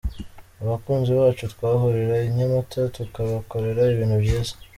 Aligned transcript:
Abakunzi 0.63 1.11
bacu 1.19 1.43
twahurira 1.53 2.15
I 2.27 2.29
Nyamata 2.37 2.79
tukabakorera 2.95 3.81
ibintu 3.93 4.15
byiza. 4.23 4.53